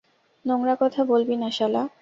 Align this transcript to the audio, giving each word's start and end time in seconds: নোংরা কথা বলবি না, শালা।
নোংরা 0.45 0.75
কথা 0.79 1.01
বলবি 1.03 1.35
না, 1.35 1.49
শালা। 1.51 1.83